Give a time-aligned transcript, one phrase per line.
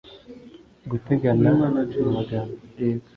[0.89, 1.67] gutegana mu
[2.15, 2.49] magambo